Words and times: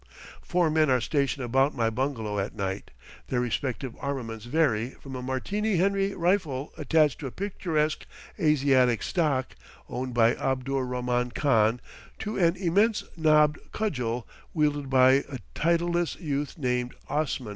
Four 0.41 0.71
men 0.71 0.89
are 0.89 0.99
stationed 0.99 1.45
about 1.45 1.75
my 1.75 1.91
bungalow 1.91 2.39
at 2.39 2.55
night; 2.55 2.89
their 3.27 3.39
respective 3.39 3.93
armaments 3.99 4.45
vary 4.45 4.95
from 4.99 5.15
a 5.15 5.21
Martini 5.21 5.75
Henry 5.77 6.15
rifle 6.15 6.73
attached 6.75 7.19
to 7.19 7.27
a 7.27 7.31
picturesque 7.31 8.07
Asiatic 8.39 9.03
stock, 9.03 9.55
owned 9.87 10.15
by 10.15 10.33
Abdur 10.33 10.87
Rahman 10.87 11.29
Khan, 11.35 11.79
to 12.17 12.35
an 12.35 12.55
immense 12.55 13.03
knobbed 13.15 13.59
cudgel 13.73 14.27
wielded 14.55 14.89
by 14.89 15.23
a 15.29 15.37
titleless 15.53 16.19
youth 16.19 16.57
named 16.57 16.95
Osman. 17.07 17.49